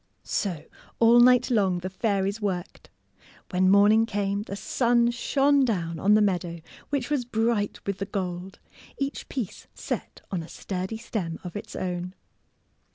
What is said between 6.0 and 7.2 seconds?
the meadow which